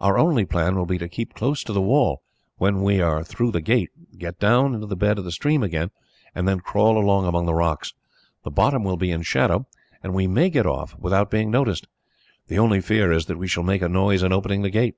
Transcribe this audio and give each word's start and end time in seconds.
Our 0.00 0.16
only 0.18 0.46
plan 0.46 0.76
will 0.76 0.86
be 0.86 0.96
to 0.96 1.10
keep 1.10 1.34
close 1.34 1.62
to 1.64 1.74
the 1.74 1.80
wall, 1.82 2.22
when 2.56 2.80
we 2.82 3.02
are 3.02 3.22
through 3.22 3.50
the 3.50 3.60
gate, 3.60 3.90
get 4.16 4.38
down 4.40 4.72
into 4.74 4.86
the 4.86 4.96
bed 4.96 5.18
of 5.18 5.24
the 5.26 5.30
stream 5.30 5.62
again, 5.62 5.90
and 6.34 6.48
then 6.48 6.60
crawl 6.60 6.96
along 6.96 7.26
among 7.26 7.44
the 7.44 7.52
rocks. 7.52 7.92
The 8.44 8.50
bottom 8.50 8.82
will 8.82 8.96
be 8.96 9.10
in 9.10 9.20
shadow, 9.20 9.66
and 10.02 10.14
we 10.14 10.26
may 10.26 10.48
get 10.48 10.64
off 10.64 10.96
without 10.98 11.30
being 11.30 11.50
noticed. 11.50 11.86
The 12.48 12.58
only 12.58 12.80
fear 12.80 13.12
is 13.12 13.26
that 13.26 13.36
we 13.36 13.46
shall 13.46 13.62
make 13.62 13.82
a 13.82 13.88
noise 13.90 14.22
in 14.22 14.32
opening 14.32 14.62
the 14.62 14.70
gate. 14.70 14.94